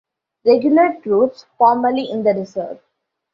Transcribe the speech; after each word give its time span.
Regular 0.45 0.95
troops, 1.03 1.45
formerly 1.59 2.09
in 2.09 2.23
the 2.23 2.31
Reserve. 2.33 2.79